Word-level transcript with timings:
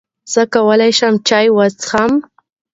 زۀ 0.33 0.43
کولای 0.53 0.91
شم 0.97 1.15
چای 1.27 1.47
وڅښم؟ 1.55 2.11